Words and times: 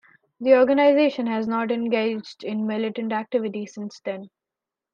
The 0.39 0.57
organization 0.57 1.27
has 1.27 1.47
not 1.47 1.69
engaged 1.69 2.43
in 2.43 2.65
militant 2.65 3.13
activity 3.13 3.67
since 3.67 3.99
then. 3.99 4.31